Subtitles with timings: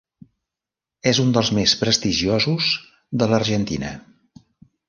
[1.11, 2.73] És un dels més prestigiosos
[3.23, 3.93] de l'Argentina.